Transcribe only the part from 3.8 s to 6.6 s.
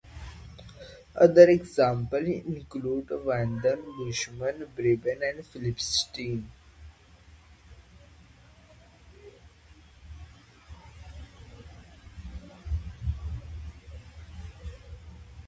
Bushman, Barbarian, and Philistine.